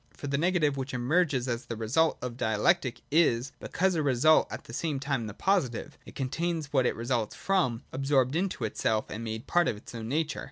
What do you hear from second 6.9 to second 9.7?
results from, absorbed into itself, and made part